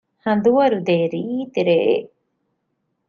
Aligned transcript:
ހަނދުވަރުދޭ 0.25 0.95
ރީތިރެއެއް 1.11 2.11